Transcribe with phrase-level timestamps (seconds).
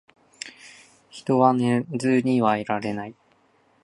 [1.11, 3.13] 人は寝ずにはいられない